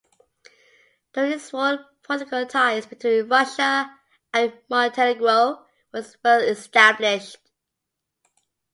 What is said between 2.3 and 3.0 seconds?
ties